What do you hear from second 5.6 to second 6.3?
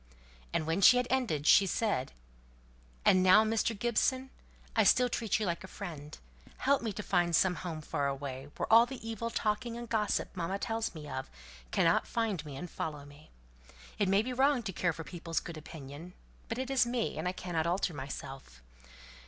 a friend,